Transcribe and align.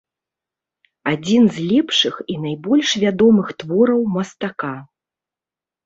Адзін 1.13 1.43
з 1.59 1.67
лепшых 1.69 2.15
і 2.23 2.35
найбольш 2.47 2.89
вядомых 3.07 3.47
твораў 3.63 4.01
мастака. 4.19 4.77